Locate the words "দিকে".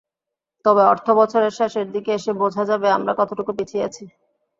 1.91-2.11